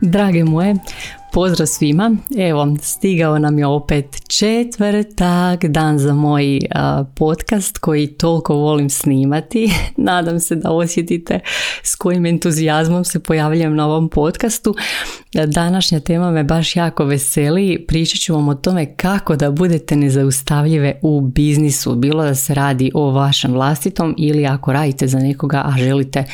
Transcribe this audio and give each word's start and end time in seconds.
Drage 0.00 0.44
moje, 0.44 0.74
pozdrav 1.32 1.66
svima. 1.66 2.16
Evo, 2.38 2.76
stigao 2.82 3.38
nam 3.38 3.58
je 3.58 3.66
opet 3.66 4.19
četvrtak 4.38 5.64
dan 5.64 5.98
za 5.98 6.14
moj 6.14 6.58
podcast 7.16 7.78
koji 7.78 8.06
toliko 8.06 8.54
volim 8.54 8.90
snimati. 8.90 9.72
Nadam 9.96 10.40
se 10.40 10.56
da 10.56 10.70
osjetite 10.70 11.40
s 11.82 11.94
kojim 11.94 12.26
entuzijazmom 12.26 13.04
se 13.04 13.20
pojavljam 13.20 13.76
na 13.76 13.86
ovom 13.86 14.08
podcastu. 14.08 14.74
Današnja 15.46 16.00
tema 16.00 16.30
me 16.30 16.44
baš 16.44 16.76
jako 16.76 17.04
veseli. 17.04 17.84
Pričat 17.88 18.20
ću 18.20 18.34
vam 18.34 18.48
o 18.48 18.54
tome 18.54 18.96
kako 18.96 19.36
da 19.36 19.50
budete 19.50 19.96
nezaustavljive 19.96 20.98
u 21.02 21.20
biznisu. 21.20 21.94
Bilo 21.94 22.24
da 22.24 22.34
se 22.34 22.54
radi 22.54 22.90
o 22.94 23.10
vašem 23.10 23.52
vlastitom 23.52 24.14
ili 24.18 24.46
ako 24.46 24.72
radite 24.72 25.06
za 25.06 25.18
nekoga, 25.18 25.62
a 25.66 25.74
želite 25.78 26.24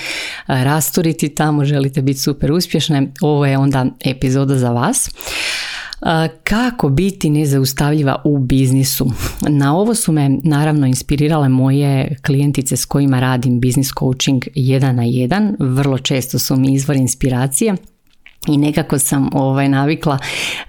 rasturiti 0.46 1.34
tamo, 1.34 1.64
želite 1.64 2.02
biti 2.02 2.18
super 2.18 2.52
uspješne, 2.52 3.12
ovo 3.20 3.46
je 3.46 3.58
onda 3.58 3.86
epizoda 4.04 4.58
za 4.58 4.70
vas. 4.70 5.10
Kako 6.44 6.88
biti 6.88 7.30
nezaustavljiva 7.30 8.22
u 8.24 8.38
biznisu? 8.38 9.10
Na 9.48 9.76
ovo 9.76 9.94
su 9.94 10.12
me 10.12 10.28
naravno 10.28 10.86
inspirirale 10.86 11.48
moje 11.48 12.16
klijentice 12.26 12.76
s 12.76 12.84
kojima 12.84 13.20
radim 13.20 13.60
business 13.60 13.90
coaching 13.98 14.44
jedan 14.54 14.96
na 14.96 15.04
jedan. 15.04 15.56
Vrlo 15.58 15.98
često 15.98 16.38
su 16.38 16.56
mi 16.56 16.74
izvor 16.74 16.96
inspiracije 16.96 17.74
i 18.48 18.56
nekako 18.56 18.98
sam 18.98 19.30
ovaj, 19.32 19.68
navikla 19.68 20.18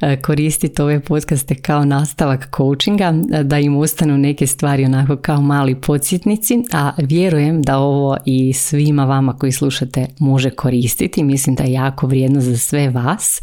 e, 0.01 0.21
koristiti 0.21 0.81
ove 0.81 0.99
podcaste 0.99 1.55
kao 1.55 1.85
nastavak 1.85 2.49
coachinga, 2.57 3.13
e, 3.33 3.43
da 3.43 3.59
im 3.59 3.77
ostanu 3.77 4.17
neke 4.17 4.47
stvari 4.47 4.85
onako 4.85 5.15
kao 5.15 5.41
mali 5.41 5.75
podsjetnici, 5.81 6.63
a 6.73 6.91
vjerujem 6.97 7.61
da 7.61 7.77
ovo 7.77 8.17
i 8.25 8.53
svima 8.53 9.05
vama 9.05 9.37
koji 9.37 9.51
slušate 9.51 10.07
može 10.19 10.49
koristiti. 10.49 11.23
Mislim 11.23 11.55
da 11.55 11.63
je 11.63 11.71
jako 11.71 12.07
vrijedno 12.07 12.41
za 12.41 12.57
sve 12.57 12.89
vas. 12.89 13.41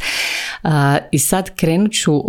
I 1.11 1.19
sad 1.19 1.51
krenut 1.55 1.93
ću 1.93 2.23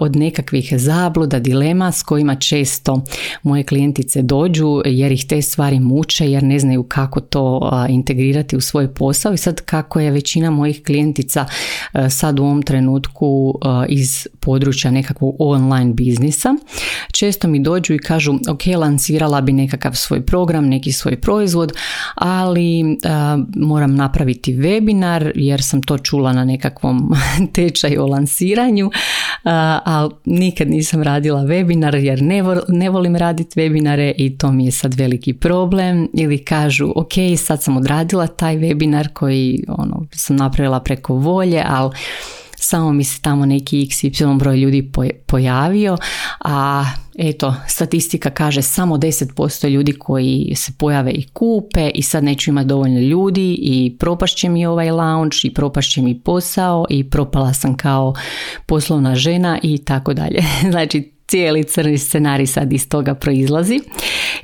od 0.00 0.16
nekakvih 0.16 0.72
zabluda, 0.76 1.38
dilema 1.38 1.92
s 1.92 2.02
kojima 2.02 2.34
često 2.34 3.04
moje 3.42 3.62
klijentice 3.62 4.22
dođu 4.22 4.82
jer 4.84 5.12
ih 5.12 5.26
te 5.26 5.42
stvari 5.42 5.80
muče 5.80 6.30
jer 6.30 6.42
ne 6.42 6.58
znaju 6.58 6.82
kako 6.82 7.20
to 7.20 7.70
integrirati 7.88 8.56
u 8.56 8.60
svoj 8.60 8.94
posao 8.94 9.32
i 9.32 9.36
sad 9.36 9.60
kako 9.60 10.00
je 10.00 10.10
većina 10.10 10.50
mojih 10.50 10.82
klijentica 10.86 11.46
sad 12.10 12.38
u 12.38 12.42
ovom 12.42 12.62
trenutku 12.62 13.58
iz 13.88 14.28
područja 14.40 14.90
nekakvog 14.90 15.36
online 15.38 15.92
biznisa. 15.92 16.54
Često 17.12 17.48
mi 17.48 17.60
dođu 17.60 17.94
i 17.94 17.98
kažu 17.98 18.34
ok, 18.48 18.66
lancirala 18.78 19.40
bi 19.40 19.52
nekakav 19.52 19.92
svoj 19.94 20.26
program, 20.26 20.68
neki 20.68 20.92
svoj 20.92 21.20
proizvod, 21.20 21.72
ali 22.14 22.98
moram 23.56 23.94
napraviti 23.94 24.54
webinar 24.54 25.32
jer 25.34 25.62
sam 25.62 25.82
to 25.82 25.98
čula 25.98 26.32
na 26.32 26.44
nekakvom 26.44 27.12
tečaju 27.72 28.02
o 28.02 28.06
lansiranju, 28.06 28.90
ali 29.84 30.10
nikad 30.24 30.70
nisam 30.70 31.02
radila 31.02 31.40
webinar 31.42 31.96
jer 31.96 32.22
ne, 32.22 32.42
ne 32.68 32.90
volim 32.90 33.16
raditi 33.16 33.60
webinare 33.60 34.12
i 34.16 34.38
to 34.38 34.52
mi 34.52 34.64
je 34.64 34.70
sad 34.70 34.94
veliki 34.94 35.32
problem. 35.32 36.08
Ili 36.14 36.44
kažu 36.44 36.92
ok, 36.96 37.12
sad 37.38 37.62
sam 37.62 37.76
odradila 37.76 38.26
taj 38.26 38.56
webinar 38.56 39.08
koji 39.12 39.64
ono, 39.68 40.06
sam 40.12 40.36
napravila 40.36 40.80
preko 40.80 41.14
volje, 41.14 41.64
ali 41.66 41.90
samo 42.62 42.92
mi 42.92 43.04
se 43.04 43.22
tamo 43.22 43.46
neki 43.46 43.86
XY 43.86 44.38
broj 44.38 44.56
ljudi 44.56 44.92
pojavio, 45.26 45.96
a 46.40 46.84
eto, 47.18 47.54
statistika 47.68 48.30
kaže 48.30 48.62
samo 48.62 48.96
10% 48.96 49.68
ljudi 49.68 49.92
koji 49.92 50.52
se 50.56 50.72
pojave 50.78 51.10
i 51.10 51.26
kupe 51.32 51.90
i 51.94 52.02
sad 52.02 52.24
neću 52.24 52.50
imati 52.50 52.68
dovoljno 52.68 53.00
ljudi 53.00 53.58
i 53.62 53.96
propašće 53.98 54.48
mi 54.48 54.66
ovaj 54.66 54.90
lounge 54.90 55.36
i 55.44 55.54
propašće 55.54 56.02
mi 56.02 56.20
posao 56.20 56.86
i 56.90 57.10
propala 57.10 57.52
sam 57.52 57.76
kao 57.76 58.14
poslovna 58.66 59.14
žena 59.14 59.58
i 59.62 59.78
tako 59.78 60.14
dalje. 60.14 60.42
Znači, 60.70 61.11
cijeli 61.32 61.64
crni 61.64 61.98
scenarij 61.98 62.46
sad 62.46 62.72
iz 62.72 62.88
toga 62.88 63.14
proizlazi. 63.14 63.80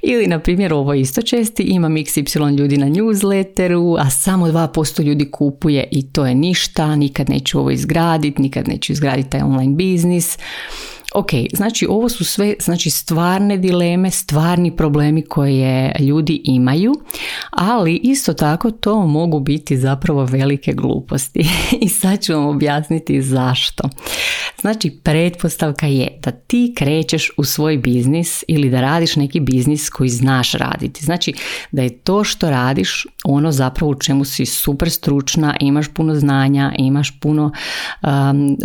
Ili, 0.03 0.27
na 0.27 0.39
primjer, 0.39 0.73
ovo 0.73 0.95
isto 0.95 1.23
česti, 1.23 1.63
imam 1.63 1.93
xy 1.93 2.59
ljudi 2.59 2.77
na 2.77 2.87
newsletteru, 2.87 3.97
a 4.01 4.11
samo 4.11 4.47
2% 4.47 5.03
ljudi 5.03 5.31
kupuje 5.31 5.89
i 5.91 6.13
to 6.13 6.27
je 6.27 6.35
ništa, 6.35 6.97
nikad 6.97 7.31
neću 7.31 7.59
ovo 7.59 7.71
izgraditi, 7.71 8.43
nikad 8.43 8.69
neću 8.69 8.93
izgraditi 8.93 9.31
taj 9.31 9.41
online 9.41 9.75
biznis. 9.75 10.39
Ok, 11.15 11.31
znači 11.53 11.87
ovo 11.89 12.09
su 12.09 12.25
sve 12.25 12.55
znači 12.61 12.91
stvarne 12.91 13.57
dileme, 13.57 14.11
stvarni 14.11 14.77
problemi 14.77 15.23
koje 15.23 15.95
ljudi 16.01 16.41
imaju, 16.45 16.95
ali 17.51 18.01
isto 18.03 18.35
tako 18.35 18.71
to 18.71 19.07
mogu 19.07 19.41
biti 19.41 19.77
zapravo 19.77 20.25
velike 20.25 20.73
gluposti 20.73 21.47
i 21.85 21.89
sad 21.89 22.23
ću 22.23 22.33
vam 22.33 22.47
objasniti 22.47 23.23
zašto. 23.23 23.89
Znači, 24.61 24.91
pretpostavka 25.03 25.87
je 25.87 26.09
da 26.23 26.31
ti 26.31 26.75
krećeš 26.77 27.31
u 27.37 27.45
svoj 27.45 27.79
biznis 27.79 28.45
ili 28.49 28.71
da 28.71 28.81
radiš 28.81 29.17
neki 29.17 29.41
biznis 29.41 29.91
koji 29.91 30.09
znaš 30.09 30.53
raditi. 30.53 31.05
Znači, 31.05 31.33
da 31.73 31.83
je 31.83 31.99
to 31.99 32.25
što 32.25 32.51
radiš 32.51 33.07
ono 33.25 33.53
zapravo 33.53 33.93
u 33.93 33.95
čemu 33.95 34.25
si 34.25 34.47
super 34.47 34.91
stručna, 34.91 35.57
imaš 35.61 35.89
puno 35.95 36.15
znanja, 36.15 36.73
imaš 36.79 37.21
puno, 37.21 37.53
um, 38.03 38.57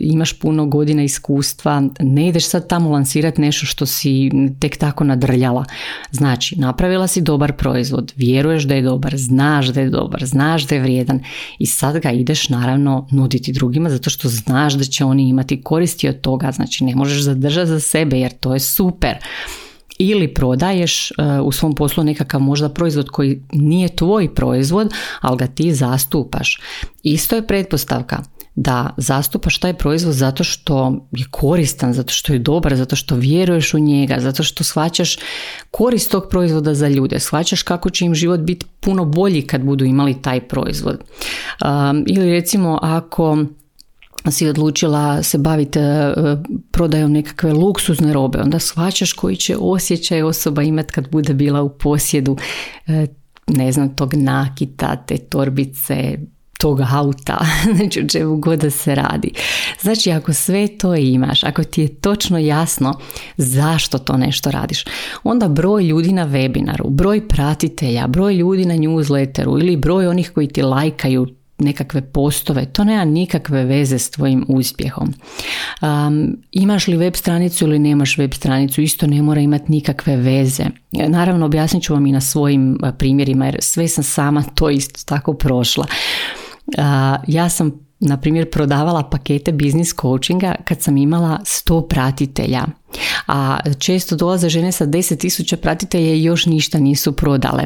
imaš 0.00 0.32
puno 0.32 0.66
godina 0.66 1.02
iskustva, 1.02 1.82
ne 2.00 2.28
ideš 2.28 2.48
sad 2.48 2.68
tamo 2.68 2.90
lansirati 2.90 3.40
nešto 3.40 3.66
što 3.66 3.86
si 3.86 4.30
tek 4.60 4.76
tako 4.76 5.04
nadrljala. 5.04 5.64
Znači, 6.10 6.56
napravila 6.58 7.06
si 7.06 7.20
dobar 7.20 7.52
proizvod, 7.52 8.12
vjeruješ 8.16 8.64
da 8.64 8.74
je 8.74 8.82
dobar, 8.82 9.16
znaš 9.16 9.66
da 9.66 9.80
je 9.80 9.90
dobar, 9.90 10.24
znaš 10.24 10.66
da 10.66 10.74
je 10.74 10.80
vrijedan 10.80 11.20
i 11.58 11.66
sad 11.66 11.98
ga 11.98 12.10
ideš 12.10 12.48
naravno 12.48 13.06
nuditi 13.10 13.52
drugima 13.52 13.90
zato 13.90 14.10
što 14.10 14.28
znaš 14.28 14.74
da 14.74 14.84
će 14.84 15.04
oni 15.04 15.28
imati 15.28 15.35
koristi 15.62 16.08
od 16.08 16.20
toga, 16.20 16.52
znači 16.52 16.84
ne 16.84 16.94
možeš 16.94 17.22
zadržati 17.22 17.68
za 17.68 17.80
sebe 17.80 18.18
jer 18.18 18.32
to 18.32 18.54
je 18.54 18.60
super. 18.60 19.16
Ili 19.98 20.34
prodaješ 20.34 21.10
uh, 21.10 21.46
u 21.46 21.52
svom 21.52 21.74
poslu 21.74 22.04
nekakav 22.04 22.40
možda 22.40 22.68
proizvod 22.68 23.08
koji 23.08 23.42
nije 23.52 23.96
tvoj 23.96 24.34
proizvod, 24.34 24.92
ali 25.20 25.36
ga 25.36 25.46
ti 25.46 25.74
zastupaš. 25.74 26.60
Isto 27.02 27.36
je 27.36 27.46
pretpostavka 27.46 28.22
da 28.56 28.94
zastupaš 28.96 29.58
taj 29.58 29.74
proizvod 29.74 30.14
zato 30.14 30.44
što 30.44 31.06
je 31.12 31.24
koristan, 31.30 31.92
zato 31.92 32.12
što 32.12 32.32
je 32.32 32.38
dobar, 32.38 32.76
zato 32.76 32.96
što 32.96 33.14
vjeruješ 33.14 33.74
u 33.74 33.78
njega, 33.78 34.16
zato 34.20 34.42
što 34.42 34.64
shvaćaš 34.64 35.16
korist 35.70 36.10
tog 36.10 36.26
proizvoda 36.30 36.74
za 36.74 36.88
ljude, 36.88 37.20
shvaćaš 37.20 37.62
kako 37.62 37.90
će 37.90 38.04
im 38.04 38.14
život 38.14 38.40
biti 38.40 38.66
puno 38.80 39.04
bolji 39.04 39.42
kad 39.42 39.60
budu 39.60 39.84
imali 39.84 40.22
taj 40.22 40.40
proizvod. 40.40 41.04
Ili 42.06 42.30
recimo 42.30 42.78
ako 42.82 43.44
si 44.30 44.48
odlučila 44.48 45.22
se 45.22 45.38
baviti 45.38 45.78
e, 45.78 46.14
prodajom 46.70 47.12
nekakve 47.12 47.52
luksuzne 47.52 48.12
robe, 48.12 48.38
onda 48.38 48.58
shvaćaš 48.58 49.12
koji 49.12 49.36
će 49.36 49.56
osjećaj 49.60 50.22
osoba 50.22 50.62
imati 50.62 50.92
kad 50.92 51.10
bude 51.10 51.34
bila 51.34 51.62
u 51.62 51.68
posjedu 51.68 52.36
e, 52.86 53.06
ne 53.46 53.72
znam, 53.72 53.96
tog 53.96 54.14
nakita, 54.14 54.96
te 54.96 55.18
torbice, 55.18 56.18
tog 56.58 56.80
auta, 56.92 57.38
znači 57.76 58.00
o 58.00 58.08
čemu 58.08 58.36
god 58.36 58.58
da 58.58 58.70
se 58.70 58.94
radi. 58.94 59.32
Znači 59.80 60.10
ako 60.10 60.32
sve 60.32 60.78
to 60.78 60.94
imaš, 60.94 61.44
ako 61.44 61.64
ti 61.64 61.82
je 61.82 61.94
točno 61.94 62.38
jasno 62.38 63.00
zašto 63.36 63.98
to 63.98 64.16
nešto 64.16 64.50
radiš, 64.50 64.84
onda 65.24 65.48
broj 65.48 65.84
ljudi 65.84 66.12
na 66.12 66.28
webinaru, 66.28 66.90
broj 66.90 67.28
pratitelja, 67.28 68.06
broj 68.06 68.34
ljudi 68.34 68.64
na 68.64 68.74
newsletteru 68.74 69.60
ili 69.60 69.76
broj 69.76 70.06
onih 70.06 70.30
koji 70.30 70.48
ti 70.48 70.62
lajkaju 70.62 71.26
nekakve 71.58 72.02
postove, 72.02 72.66
to 72.66 72.84
nema 72.84 73.04
nikakve 73.04 73.64
veze 73.64 73.98
s 73.98 74.10
tvojim 74.10 74.44
uspjehom. 74.48 75.14
Um, 75.82 76.36
imaš 76.52 76.86
li 76.86 76.96
web 76.96 77.14
stranicu 77.14 77.64
ili 77.64 77.78
nemaš 77.78 78.18
web 78.18 78.34
stranicu, 78.34 78.82
isto 78.82 79.06
ne 79.06 79.22
mora 79.22 79.40
imati 79.40 79.72
nikakve 79.72 80.16
veze. 80.16 80.64
Naravno, 80.92 81.46
objasnit 81.46 81.82
ću 81.82 81.94
vam 81.94 82.06
i 82.06 82.12
na 82.12 82.20
svojim 82.20 82.78
primjerima, 82.98 83.46
jer 83.46 83.56
sve 83.60 83.88
sam 83.88 84.04
sama 84.04 84.42
to 84.54 84.70
isto 84.70 85.00
tako 85.04 85.34
prošla. 85.34 85.86
ja 87.26 87.48
sam 87.48 87.86
na 88.00 88.16
primjer 88.16 88.50
prodavala 88.50 89.02
pakete 89.02 89.52
biznis 89.52 89.94
coachinga 90.00 90.54
kad 90.64 90.82
sam 90.82 90.96
imala 90.96 91.38
100 91.44 91.88
pratitelja. 91.88 92.64
A 93.26 93.58
često 93.78 94.16
dolaze 94.16 94.48
žene 94.48 94.72
sa 94.72 94.86
10.000 94.86 95.56
pratitelja 95.56 96.14
i 96.14 96.24
još 96.24 96.46
ništa 96.46 96.78
nisu 96.78 97.12
prodale 97.12 97.64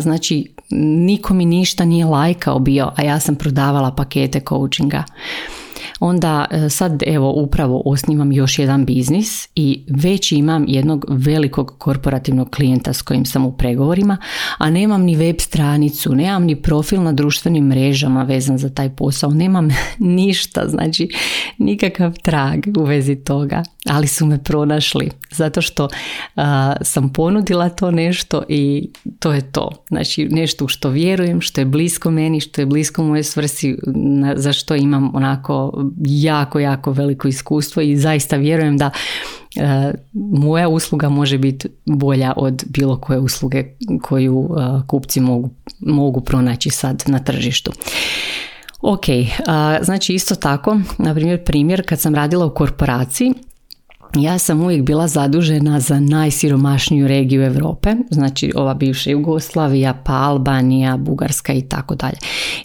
znači 0.00 0.46
niko 1.06 1.34
mi 1.34 1.44
ništa 1.44 1.84
nije 1.84 2.04
lajkao 2.04 2.58
bio, 2.58 2.92
a 2.96 3.02
ja 3.02 3.20
sam 3.20 3.36
prodavala 3.36 3.90
pakete 3.90 4.40
coachinga 4.48 5.04
onda 6.00 6.44
e, 6.50 6.68
sad 6.68 7.02
evo 7.06 7.32
upravo 7.32 7.82
osnivam 7.84 8.32
još 8.32 8.58
jedan 8.58 8.84
biznis 8.84 9.48
i 9.54 9.84
već 9.88 10.32
imam 10.32 10.64
jednog 10.68 11.04
velikog 11.08 11.74
korporativnog 11.78 12.50
klijenta 12.50 12.92
s 12.92 13.02
kojim 13.02 13.24
sam 13.24 13.46
u 13.46 13.52
pregovorima, 13.52 14.16
a 14.58 14.70
nemam 14.70 15.02
ni 15.02 15.16
web 15.16 15.36
stranicu, 15.38 16.14
nemam 16.14 16.44
ni 16.44 16.62
profil 16.62 17.02
na 17.02 17.12
društvenim 17.12 17.64
mrežama 17.64 18.22
vezan 18.22 18.58
za 18.58 18.68
taj 18.68 18.90
posao, 18.90 19.30
nemam 19.30 19.68
ništa, 19.98 20.68
znači 20.68 21.08
nikakav 21.58 22.14
trag 22.22 22.60
u 22.78 22.84
vezi 22.84 23.16
toga, 23.16 23.62
ali 23.86 24.06
su 24.06 24.26
me 24.26 24.44
pronašli 24.44 25.10
zato 25.30 25.62
što 25.62 25.88
sam 26.80 27.12
ponudila 27.12 27.68
to 27.68 27.90
nešto 27.90 28.42
i 28.48 28.90
to 29.18 29.32
je 29.32 29.52
to. 29.52 29.70
Znači 29.88 30.28
nešto 30.30 30.68
što 30.68 30.90
vjerujem, 30.90 31.40
što 31.40 31.60
je 31.60 31.64
blisko 31.64 32.10
meni, 32.10 32.40
što 32.40 32.60
je 32.60 32.66
blisko 32.66 33.02
moje 33.02 33.22
svrsi, 33.22 33.76
za 34.36 34.52
što 34.52 34.74
imam 34.74 35.14
onako 35.14 35.84
jako, 36.06 36.58
jako 36.58 36.92
veliko 36.92 37.28
iskustvo 37.28 37.82
i 37.82 37.96
zaista 37.96 38.36
vjerujem 38.36 38.78
da 38.78 38.90
e, 39.56 39.92
moja 40.14 40.68
usluga 40.68 41.08
može 41.08 41.38
biti 41.38 41.68
bolja 41.84 42.32
od 42.36 42.64
bilo 42.68 43.00
koje 43.00 43.18
usluge 43.18 43.64
koju 44.02 44.48
e, 44.58 44.86
kupci 44.86 45.20
mogu, 45.20 45.50
mogu 45.80 46.20
pronaći 46.20 46.70
sad 46.70 47.02
na 47.06 47.18
tržištu. 47.18 47.72
Ok, 48.80 49.04
znači 49.82 50.14
isto 50.14 50.34
tako, 50.34 50.80
na 50.98 51.14
primjer 51.14 51.44
primjer 51.44 51.82
kad 51.88 52.00
sam 52.00 52.14
radila 52.14 52.46
u 52.46 52.54
korporaciji, 52.54 53.34
ja 54.22 54.38
sam 54.38 54.60
uvijek 54.60 54.82
bila 54.82 55.08
zadužena 55.08 55.80
za 55.80 56.00
najsiromašniju 56.00 57.08
regiju 57.08 57.42
Europe, 57.42 57.94
znači 58.10 58.52
ova 58.56 58.74
bivša 58.74 59.10
Jugoslavija, 59.10 59.94
pa 60.04 60.12
Albanija, 60.12 60.96
Bugarska 60.96 61.52
i 61.52 61.62
tako 61.62 61.94
dalje. 61.94 62.16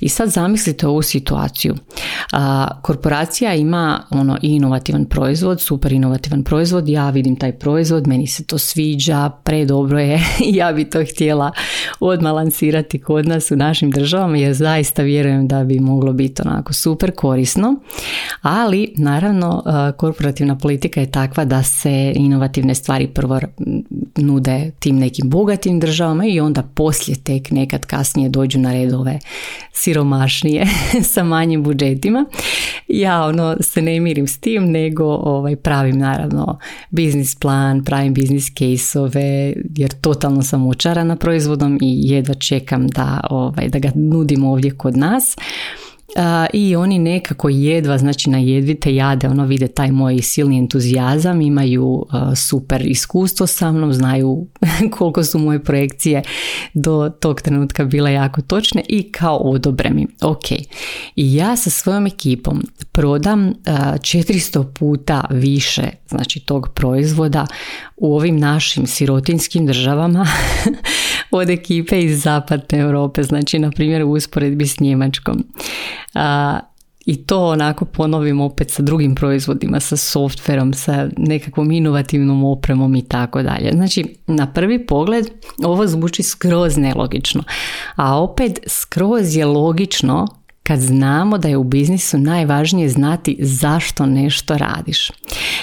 I 0.02 0.10
sad 0.10 0.30
zamislite 0.30 0.88
ovu 0.88 1.02
situaciju. 1.02 1.76
Korporacija 2.82 3.54
ima 3.54 4.02
ono 4.10 4.38
inovativan 4.42 5.06
proizvod, 5.06 5.62
super 5.62 5.92
inovativan 5.92 6.44
proizvod, 6.44 6.90
ja 6.90 7.10
vidim 7.10 7.36
taj 7.36 7.52
proizvod, 7.52 8.08
meni 8.08 8.28
se 8.28 8.44
to 8.44 8.58
sviđa, 8.58 9.30
predobro 9.44 10.00
je, 10.00 10.20
ja 10.60 10.72
bi 10.72 10.90
to 10.90 11.06
htjela 11.06 11.52
odmah 12.00 12.34
lansirati 12.34 13.00
kod 13.02 13.28
nas 13.28 13.52
u 13.52 13.56
našim 13.56 13.92
državama 13.92 14.38
jer 14.38 14.54
zaista 14.54 15.02
vjerujem 15.02 15.48
da 15.48 15.64
bi 15.64 15.80
moglo 15.80 16.14
biti 16.14 16.42
onako 16.46 16.74
super 16.74 17.12
korisno, 17.16 17.76
ali 18.42 18.94
naravno 18.98 19.64
korporativna 19.98 20.58
politika 20.58 21.00
je 21.00 21.12
takva 21.12 21.43
da 21.46 21.64
se 21.64 22.14
inovativne 22.16 22.76
stvari 22.76 23.08
prvo 23.08 23.40
nude 24.16 24.72
tim 24.80 24.96
nekim 24.96 25.30
bogatim 25.30 25.80
državama 25.80 26.26
i 26.26 26.40
onda 26.40 26.64
poslije 26.64 27.16
tek 27.24 27.52
nekad 27.52 27.86
kasnije 27.86 28.30
dođu 28.30 28.60
na 28.60 28.74
red 28.74 28.94
ove 28.94 29.20
siromašnije 29.74 30.68
sa 31.14 31.24
manjim 31.24 31.64
budžetima. 31.64 32.26
Ja 32.88 33.26
ono 33.26 33.56
se 33.62 33.82
ne 33.82 34.00
mirim 34.00 34.28
s 34.28 34.40
tim 34.40 34.72
nego 34.72 35.06
ovaj, 35.06 35.56
pravim 35.56 35.98
naravno 35.98 36.60
biznis 36.90 37.36
plan, 37.36 37.84
pravim 37.84 38.14
biznis 38.14 38.52
caseove 38.58 39.54
jer 39.76 39.92
totalno 40.02 40.42
sam 40.42 40.68
očarana 40.68 41.16
proizvodom 41.16 41.78
i 41.82 42.10
jedva 42.10 42.34
čekam 42.34 42.88
da, 42.88 43.20
ovaj, 43.30 43.70
da 43.70 43.80
ga 43.80 43.92
nudim 43.96 44.44
ovdje 44.44 44.72
kod 44.72 44.98
nas 44.98 45.36
i 46.54 46.76
oni 46.76 47.00
nekako 47.00 47.50
jedva, 47.50 47.98
znači 47.98 48.30
na 48.30 48.38
jedvite 48.38 48.96
jade, 48.96 49.28
ono 49.28 49.46
vide 49.46 49.68
taj 49.68 49.92
moj 49.92 50.22
silni 50.22 50.58
entuzijazam, 50.58 51.42
imaju 51.42 52.06
super 52.36 52.82
iskustvo 52.86 53.48
sa 53.48 53.72
mnom, 53.72 53.94
znaju 53.94 54.48
koliko 54.98 55.24
su 55.24 55.40
moje 55.40 55.64
projekcije 55.64 56.24
do 56.74 57.12
tog 57.20 57.42
trenutka 57.42 57.86
bile 57.86 58.14
jako 58.14 58.42
točne 58.42 58.84
i 58.90 59.12
kao 59.12 59.38
odobre 59.38 59.90
mi. 59.90 60.08
Ok, 60.22 60.52
i 61.16 61.36
ja 61.36 61.56
sa 61.56 61.70
svojom 61.70 62.08
ekipom 62.08 62.64
prodam 62.92 63.54
400 63.66 64.74
puta 64.74 65.26
više 65.32 65.84
znači 66.10 66.40
tog 66.40 66.70
proizvoda 66.76 67.48
u 67.98 68.16
ovim 68.16 68.38
našim 68.38 68.88
sirotinskim 68.88 69.66
državama 69.66 70.28
od 71.32 71.50
ekipe 71.50 72.02
iz 72.02 72.22
zapadne 72.22 72.80
Europe, 72.80 73.24
znači 73.24 73.60
na 73.60 73.72
primjer 73.72 74.04
u 74.04 74.12
usporedbi 74.12 74.68
s 74.68 74.80
Njemačkom. 74.80 75.44
A, 76.14 76.60
i 77.06 77.26
to 77.26 77.46
onako 77.46 77.86
ponovim 77.86 78.42
opet 78.42 78.72
sa 78.72 78.84
drugim 78.84 79.16
proizvodima, 79.16 79.80
sa 79.80 79.98
softverom, 79.98 80.74
sa 80.74 81.08
nekakvom 81.18 81.72
inovativnom 81.72 82.44
opremom 82.44 82.96
i 82.96 83.02
tako 83.02 83.44
dalje. 83.44 83.72
Znači, 83.74 84.16
na 84.28 84.48
prvi 84.54 84.86
pogled 84.86 85.26
ovo 85.64 85.88
zvuči 85.88 86.24
skroz 86.24 86.78
nelogično, 86.78 87.44
a 87.96 88.22
opet 88.22 88.60
skroz 88.68 89.36
je 89.36 89.46
logično 89.46 90.28
kad 90.64 90.80
znamo 90.80 91.38
da 91.38 91.48
je 91.48 91.58
u 91.58 91.64
biznisu 91.64 92.18
najvažnije 92.18 92.90
znati 92.90 93.38
zašto 93.40 94.06
nešto 94.06 94.58
radiš. 94.58 95.12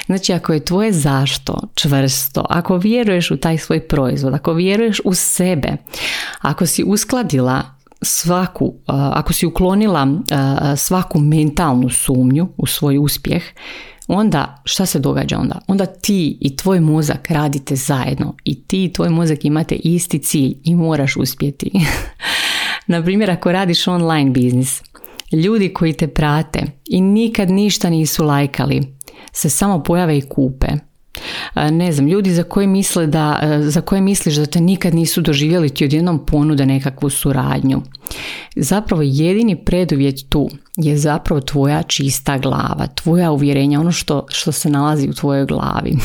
Znači 0.06 0.32
ako 0.32 0.52
je 0.52 0.64
tvoje 0.64 0.92
zašto 0.92 1.60
čvrsto, 1.74 2.46
ako 2.48 2.76
vjeruješ 2.76 3.30
u 3.30 3.36
taj 3.36 3.58
svoj 3.58 3.80
proizvod, 3.80 4.34
ako 4.34 4.52
vjeruješ 4.52 5.00
u 5.04 5.14
sebe, 5.14 5.76
ako 6.40 6.66
si 6.66 6.84
uskladila 6.84 7.79
svaku, 8.02 8.74
ako 8.86 9.32
si 9.32 9.46
uklonila 9.46 10.08
svaku 10.76 11.18
mentalnu 11.18 11.88
sumnju 11.88 12.48
u 12.56 12.66
svoj 12.66 12.98
uspjeh, 12.98 13.42
onda 14.08 14.62
šta 14.64 14.86
se 14.86 14.98
događa 14.98 15.38
onda? 15.38 15.58
Onda 15.66 15.86
ti 15.86 16.38
i 16.40 16.56
tvoj 16.56 16.80
mozak 16.80 17.30
radite 17.30 17.76
zajedno 17.76 18.34
i 18.44 18.64
ti 18.64 18.84
i 18.84 18.92
tvoj 18.92 19.08
mozak 19.08 19.44
imate 19.44 19.74
isti 19.74 20.18
cilj 20.18 20.54
i 20.64 20.74
moraš 20.74 21.16
uspjeti. 21.16 21.70
Na 22.86 23.02
primjer, 23.02 23.30
ako 23.30 23.52
radiš 23.52 23.88
online 23.88 24.30
biznis, 24.30 24.82
ljudi 25.32 25.72
koji 25.74 25.92
te 25.92 26.08
prate 26.08 26.66
i 26.84 27.00
nikad 27.00 27.50
ništa 27.50 27.90
nisu 27.90 28.24
lajkali, 28.24 28.96
se 29.32 29.50
samo 29.50 29.82
pojave 29.82 30.18
i 30.18 30.28
kupe. 30.28 30.68
Ne 31.54 31.92
znam, 31.92 32.08
ljudi 32.08 32.30
za 32.30 32.42
koje, 32.42 32.66
misle 32.66 33.06
da, 33.06 33.40
za 33.62 33.80
koje 33.80 34.00
misliš 34.00 34.34
da 34.34 34.46
te 34.46 34.60
nikad 34.60 34.94
nisu 34.94 35.20
doživjeli 35.20 35.68
ti 35.68 35.84
odjednom 35.84 36.26
ponude 36.26 36.66
nekakvu 36.66 37.10
suradnju. 37.10 37.82
Zapravo 38.56 39.02
jedini 39.02 39.56
preduvjet 39.56 40.28
tu 40.28 40.50
je 40.76 40.96
zapravo 40.96 41.40
tvoja 41.40 41.82
čista 41.82 42.38
glava, 42.38 42.86
tvoja 42.94 43.30
uvjerenja, 43.30 43.80
ono 43.80 43.92
što, 43.92 44.26
što 44.28 44.52
se 44.52 44.70
nalazi 44.70 45.08
u 45.08 45.14
tvojoj 45.14 45.46
glavi. 45.46 45.96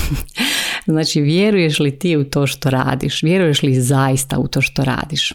znači, 0.85 1.21
vjeruješ 1.21 1.79
li 1.79 1.99
ti 1.99 2.17
u 2.17 2.23
to 2.23 2.47
što 2.47 2.69
radiš? 2.69 3.23
Vjeruješ 3.23 3.63
li 3.63 3.81
zaista 3.81 4.39
u 4.39 4.47
to 4.47 4.61
što 4.61 4.83
radiš? 4.83 5.33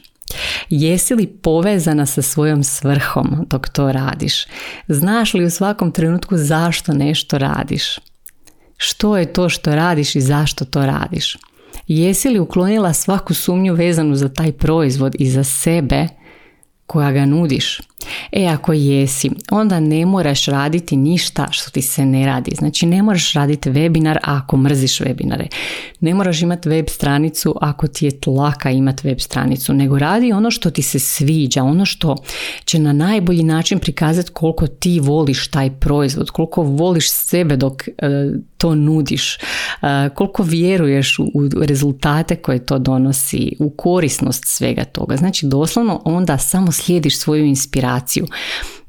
Jesi 0.69 1.15
li 1.15 1.27
povezana 1.27 2.07
sa 2.07 2.23
svojom 2.23 2.65
svrhom 2.65 3.47
dok 3.51 3.69
to 3.69 3.93
radiš? 3.93 4.47
Znaš 4.89 5.35
li 5.35 5.45
u 5.45 5.51
svakom 5.51 5.93
trenutku 5.93 6.37
zašto 6.37 6.93
nešto 6.93 7.39
radiš? 7.39 7.99
Što 8.83 9.17
je 9.17 9.33
to 9.33 9.49
što 9.49 9.75
radiš 9.75 10.17
i 10.17 10.21
zašto 10.21 10.65
to 10.65 10.87
radiš? 10.87 11.37
Jesi 11.87 12.29
li 12.29 12.39
uklonila 12.39 12.93
svaku 12.93 13.35
sumnju 13.35 13.75
vezanu 13.75 14.15
za 14.17 14.29
taj 14.29 14.53
proizvod 14.53 15.17
i 15.19 15.31
za 15.31 15.45
sebe 15.45 16.09
koja 16.87 17.13
ga 17.13 17.27
nudiš? 17.27 17.81
E, 18.33 18.47
ako 18.47 18.73
jesi, 18.73 19.31
onda 19.51 19.81
ne 19.81 20.07
moraš 20.07 20.47
raditi 20.47 20.97
ništa 20.97 21.47
što 21.51 21.71
ti 21.71 21.83
se 21.83 22.07
ne 22.07 22.27
radi. 22.27 22.51
Znači, 22.59 22.87
ne 22.87 23.03
moraš 23.03 23.33
raditi 23.33 23.71
webinar 23.71 24.17
ako 24.23 24.57
mrziš 24.57 25.01
webinare. 25.01 25.47
Ne 26.01 26.15
moraš 26.15 26.43
imati 26.43 26.69
web 26.69 26.87
stranicu 26.89 27.55
ako 27.61 27.87
ti 27.87 28.05
je 28.05 28.21
tlaka 28.21 28.71
imati 28.71 29.09
web 29.09 29.19
stranicu, 29.21 29.73
nego 29.73 29.99
radi 29.99 30.33
ono 30.33 30.51
što 30.51 30.71
ti 30.71 30.83
se 30.83 30.99
sviđa, 30.99 31.63
ono 31.63 31.85
što 31.85 32.17
će 32.65 32.79
na 32.79 32.93
najbolji 32.93 33.43
način 33.43 33.79
prikazati 33.79 34.31
koliko 34.33 34.67
ti 34.67 35.01
voliš 35.01 35.51
taj 35.51 35.71
proizvod, 35.71 36.31
koliko 36.31 36.63
voliš 36.63 37.11
sebe 37.11 37.57
dok 37.57 37.89
e, 37.89 37.93
to 38.59 38.75
nudiš, 38.75 39.37
e, 39.37 39.39
koliko 40.15 40.43
vjeruješ 40.43 41.19
u, 41.19 41.23
u 41.35 41.49
rezultate 41.63 42.37
koje 42.37 42.67
to 42.67 42.79
donosi, 42.79 43.57
u 43.59 43.71
korisnost 43.71 44.45
svega 44.47 44.85
toga. 44.85 45.17
Znači, 45.17 45.47
doslovno 45.47 46.03
onda 46.05 46.39
samo 46.39 46.73
slijediš 46.73 47.19
svoju 47.19 47.45
inspiraciju 47.45 47.90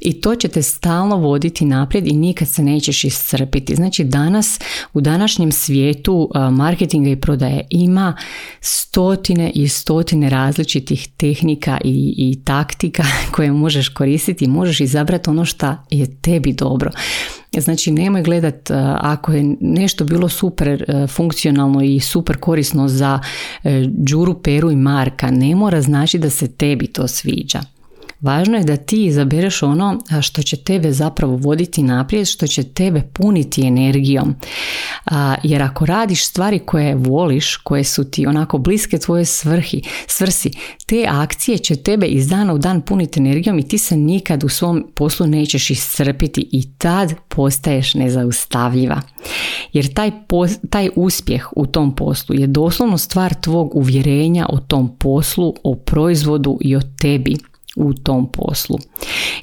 i 0.01 0.21
to 0.21 0.35
će 0.35 0.47
te 0.47 0.61
stalno 0.61 1.17
voditi 1.17 1.65
naprijed 1.65 2.07
i 2.07 2.13
nikad 2.13 2.47
se 2.47 2.63
nećeš 2.63 3.03
iscrpiti. 3.03 3.75
Znači 3.75 4.03
danas 4.03 4.59
u 4.93 5.01
današnjem 5.01 5.51
svijetu 5.51 6.29
marketinga 6.51 7.09
i 7.09 7.15
prodaje 7.15 7.67
ima 7.69 8.17
stotine 8.61 9.51
i 9.55 9.67
stotine 9.67 10.29
različitih 10.29 11.07
tehnika 11.17 11.77
i, 11.83 12.13
i 12.17 12.43
taktika 12.43 13.03
koje 13.35 13.51
možeš 13.51 13.89
koristiti 13.89 14.47
možeš 14.47 14.79
izabrati 14.79 15.29
ono 15.29 15.45
što 15.45 15.75
je 15.89 16.15
tebi 16.15 16.53
dobro. 16.53 16.91
Znači 17.57 17.91
nemoj 17.91 18.23
gledat 18.23 18.71
ako 18.97 19.31
je 19.31 19.55
nešto 19.61 20.05
bilo 20.05 20.29
super 20.29 20.85
funkcionalno 21.09 21.81
i 21.81 21.99
super 21.99 22.37
korisno 22.37 22.87
za 22.87 23.19
Đuru, 23.87 24.41
Peru 24.41 24.71
i 24.71 24.75
Marka, 24.75 25.31
ne 25.31 25.55
mora 25.55 25.81
znači 25.81 26.17
da 26.17 26.29
se 26.29 26.47
tebi 26.47 26.87
to 26.87 27.07
sviđa 27.07 27.61
Važno 28.21 28.57
je 28.57 28.63
da 28.63 28.77
ti 28.77 29.05
izabereš 29.05 29.63
ono 29.63 29.99
što 30.21 30.43
će 30.43 30.57
tebe 30.57 30.91
zapravo 30.91 31.35
voditi 31.35 31.83
naprijed, 31.83 32.27
što 32.27 32.47
će 32.47 32.63
tebe 32.63 33.01
puniti 33.13 33.67
energijom. 33.67 34.35
Jer 35.43 35.61
ako 35.63 35.85
radiš 35.85 36.25
stvari 36.25 36.59
koje 36.59 36.95
voliš, 36.95 37.55
koje 37.55 37.83
su 37.83 38.11
ti 38.11 38.27
onako 38.27 38.57
bliske 38.57 38.97
tvoje 38.97 39.25
svrhi, 39.25 39.81
svrsi, 40.07 40.51
te 40.85 41.05
akcije 41.09 41.57
će 41.57 41.75
tebe 41.75 42.07
iz 42.07 42.29
dana 42.29 42.53
u 42.53 42.57
dan 42.57 42.81
puniti 42.81 43.19
energijom 43.19 43.59
i 43.59 43.67
ti 43.67 43.77
se 43.77 43.97
nikad 43.97 44.43
u 44.43 44.49
svom 44.49 44.91
poslu 44.95 45.27
nećeš 45.27 45.69
iscrpiti 45.69 46.49
i 46.51 46.77
tad 46.77 47.13
postaješ 47.27 47.93
nezaustavljiva. 47.93 49.01
Jer 49.73 49.93
taj, 49.93 50.11
taj 50.69 50.89
uspjeh 50.95 51.47
u 51.55 51.65
tom 51.65 51.95
poslu 51.95 52.35
je 52.35 52.47
doslovno 52.47 52.97
stvar 52.97 53.33
tvog 53.33 53.75
uvjerenja 53.75 54.45
o 54.49 54.59
tom 54.59 54.97
poslu, 54.97 55.53
o 55.63 55.75
proizvodu 55.75 56.57
i 56.61 56.75
o 56.75 56.81
tebi 57.01 57.35
u 57.75 57.93
tom 57.93 58.31
poslu. 58.31 58.77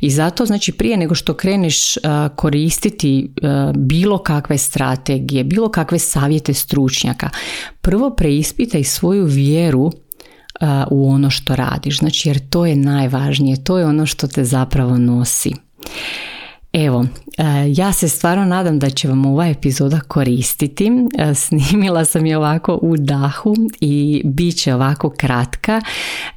I 0.00 0.10
zato 0.10 0.46
znači 0.46 0.72
prije 0.72 0.96
nego 0.96 1.14
što 1.14 1.34
kreneš 1.34 1.94
koristiti 2.36 3.30
bilo 3.76 4.18
kakve 4.18 4.58
strategije, 4.58 5.44
bilo 5.44 5.68
kakve 5.68 5.98
savjete 5.98 6.54
stručnjaka, 6.54 7.30
prvo 7.80 8.10
preispitaj 8.10 8.84
svoju 8.84 9.24
vjeru 9.24 9.92
u 10.90 11.10
ono 11.10 11.30
što 11.30 11.56
radiš. 11.56 11.98
Znači 11.98 12.28
jer 12.28 12.48
to 12.48 12.66
je 12.66 12.76
najvažnije, 12.76 13.64
to 13.64 13.78
je 13.78 13.86
ono 13.86 14.06
što 14.06 14.28
te 14.28 14.44
zapravo 14.44 14.98
nosi. 14.98 15.52
Evo, 16.72 17.06
e, 17.38 17.44
ja 17.68 17.92
se 17.92 18.08
stvarno 18.08 18.44
nadam 18.44 18.78
da 18.78 18.90
će 18.90 19.08
vam 19.08 19.26
ova 19.26 19.46
epizoda 19.48 20.00
koristiti. 20.00 20.90
E, 21.18 21.34
snimila 21.34 22.04
sam 22.04 22.26
je 22.26 22.36
ovako 22.36 22.78
u 22.82 22.96
dahu 22.96 23.54
i 23.80 24.22
bit 24.24 24.56
će 24.56 24.74
ovako 24.74 25.10
kratka. 25.10 25.80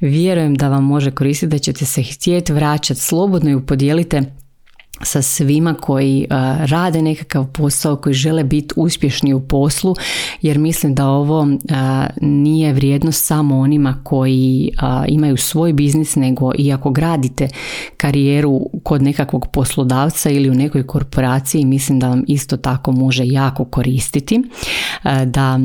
Vjerujem 0.00 0.54
da 0.54 0.68
vam 0.68 0.84
može 0.84 1.10
koristiti, 1.10 1.50
da 1.50 1.58
ćete 1.58 1.84
se 1.84 2.02
htjeti 2.02 2.52
vraćati 2.52 3.00
slobodno 3.00 3.50
i 3.50 3.66
podijelite 3.66 4.22
sa 5.02 5.22
svima 5.22 5.74
koji 5.74 6.26
rade 6.60 7.02
nekakav 7.02 7.46
posao, 7.52 7.96
koji 7.96 8.14
žele 8.14 8.44
biti 8.44 8.74
uspješni 8.76 9.34
u 9.34 9.40
poslu, 9.40 9.94
jer 10.42 10.58
mislim 10.58 10.94
da 10.94 11.06
ovo 11.08 11.48
nije 12.20 12.72
vrijednost 12.72 13.24
samo 13.24 13.58
onima 13.58 14.00
koji 14.04 14.70
imaju 15.08 15.36
svoj 15.36 15.72
biznis, 15.72 16.16
nego 16.16 16.52
i 16.58 16.72
ako 16.72 16.90
gradite 16.90 17.48
karijeru 17.96 18.60
kod 18.82 19.02
nekakvog 19.02 19.46
poslodavca 19.52 20.30
ili 20.30 20.50
u 20.50 20.54
nekoj 20.54 20.86
korporaciji, 20.86 21.64
mislim 21.64 21.98
da 21.98 22.08
vam 22.08 22.24
isto 22.26 22.56
tako 22.56 22.92
može 22.92 23.26
jako 23.26 23.64
koristiti, 23.64 24.42
da 25.26 25.60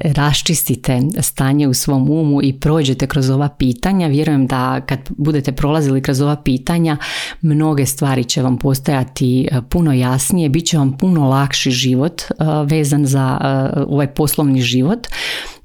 raščistite 0.00 1.00
stanje 1.20 1.68
u 1.68 1.74
svom 1.74 2.10
umu 2.10 2.42
i 2.42 2.52
prođete 2.52 3.06
kroz 3.06 3.30
ova 3.30 3.48
pitanja. 3.48 4.06
Vjerujem 4.06 4.46
da 4.46 4.80
kad 4.80 4.98
budete 5.16 5.52
prolazili 5.52 6.02
kroz 6.02 6.20
ova 6.20 6.36
pitanja, 6.36 6.96
mnoge 7.42 7.86
stvari 7.86 8.24
će 8.24 8.42
vam 8.42 8.58
postajati 8.68 9.48
e, 9.50 9.60
puno 9.70 9.92
jasnije, 9.92 10.48
bit 10.48 10.66
će 10.66 10.78
vam 10.78 10.96
puno 10.98 11.28
lakši 11.28 11.70
život 11.70 12.22
e, 12.22 12.34
vezan 12.64 13.06
za 13.06 13.38
e, 13.40 13.80
ovaj 13.86 14.06
poslovni 14.06 14.60
život. 14.60 15.06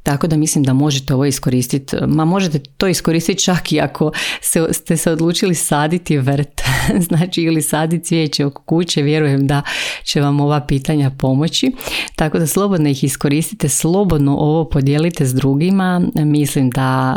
Tako 0.03 0.27
da 0.27 0.37
mislim 0.37 0.63
da 0.63 0.73
možete 0.73 1.13
ovo 1.13 1.25
iskoristiti, 1.25 1.95
ma 2.07 2.25
možete 2.25 2.59
to 2.59 2.87
iskoristiti 2.87 3.43
čak 3.43 3.71
i 3.71 3.79
ako 3.79 4.11
se, 4.41 4.67
ste 4.71 4.97
se 4.97 5.11
odlučili 5.11 5.55
saditi 5.55 6.17
vrt, 6.17 6.61
znači 7.07 7.41
ili 7.41 7.61
saditi 7.61 8.05
cvijeće 8.05 8.45
oko 8.45 8.61
kuće, 8.61 9.01
vjerujem 9.01 9.47
da 9.47 9.61
će 10.03 10.21
vam 10.21 10.39
ova 10.39 10.59
pitanja 10.59 11.11
pomoći. 11.19 11.71
Tako 12.15 12.39
da 12.39 12.47
slobodno 12.47 12.89
ih 12.89 13.03
iskoristite, 13.03 13.69
slobodno 13.69 14.35
ovo 14.35 14.69
podijelite 14.69 15.25
s 15.25 15.33
drugima, 15.33 16.01
mislim 16.15 16.69
da 16.69 17.15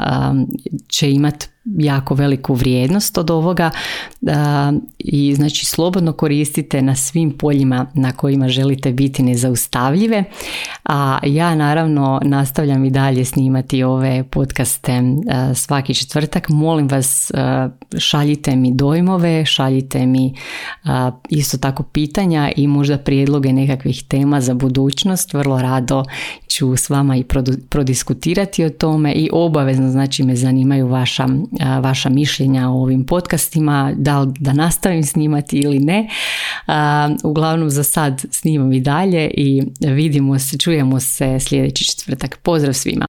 će 0.88 1.11
imati 1.11 1.47
jako 1.79 2.15
veliku 2.15 2.55
vrijednost 2.55 3.19
od 3.19 3.31
ovoga 3.31 3.71
i 4.99 5.35
znači 5.35 5.67
slobodno 5.67 6.13
koristite 6.13 6.83
na 6.83 6.97
svim 6.97 7.31
poljima 7.39 7.87
na 7.95 8.13
kojima 8.13 8.49
želite 8.49 8.93
biti 8.93 9.23
nezaustavljive. 9.23 10.25
A 10.85 11.19
ja 11.25 11.55
naravno 11.55 12.21
nastavljam 12.25 12.85
i 12.85 12.91
dalje 12.91 13.25
snimati 13.25 13.83
ove 13.83 14.25
podcaste 14.25 15.03
svaki 15.55 15.95
četvrtak. 15.95 16.49
Molim 16.49 16.89
vas 16.89 17.33
šaljite 17.99 18.57
mi 18.57 18.75
dojmove 18.75 19.45
šaljite 19.45 20.07
mi 20.07 20.35
isto 21.29 21.59
tako 21.59 21.83
pitanja 21.83 22.51
i 22.57 22.67
možda 22.67 22.99
prijedloge 22.99 23.53
nekakvih 23.53 24.05
tema 24.09 24.41
za 24.41 24.55
budućnost. 24.55 25.35
Vrlo 25.35 25.63
rado 25.63 26.05
ću 26.49 26.77
s 26.77 26.91
vama 26.91 27.17
i 27.17 27.25
prodiskutirati 27.69 28.65
o 28.65 28.71
tome 28.71 29.13
i 29.13 29.31
obavezno 29.33 29.91
znači 29.91 30.23
me 30.23 30.37
zanimaju 30.37 30.89
vaša 30.89 31.27
vaša 31.81 32.09
mišljenja 32.09 32.69
o 32.69 32.83
ovim 32.83 33.07
podcastima, 33.07 33.93
da 33.97 34.21
li 34.21 34.33
da 34.39 34.53
nastavim 34.53 35.05
snimati 35.05 35.57
ili 35.57 35.79
ne. 35.79 36.09
Uglavnom 37.25 37.71
za 37.71 37.83
sad 37.83 38.25
snimam 38.31 38.73
i 38.73 38.81
dalje 38.81 39.31
i 39.35 39.63
vidimo 39.81 40.39
se, 40.39 40.59
čujemo 40.59 41.01
se 41.01 41.41
sljedeći 41.41 41.85
četvrtak. 41.85 42.39
Pozdrav 42.43 42.73
svima! 42.75 43.07